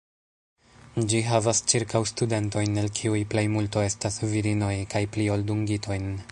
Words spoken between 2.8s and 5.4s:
el kiuj plejmulto estas virinoj, kaj pli